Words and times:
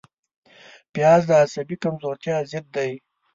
پیاز 0.93 1.21
د 1.29 1.31
عصبي 1.43 1.75
کمزورتیا 1.83 2.37
ضد 2.51 2.65
دی 2.75 2.91